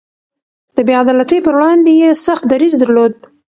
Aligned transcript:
د 0.75 0.77
بې 0.87 0.93
عدالتۍ 1.01 1.39
پر 1.43 1.53
وړاندې 1.57 1.91
يې 2.01 2.09
سخت 2.25 2.43
دريځ 2.51 2.73
درلود. 2.81 3.13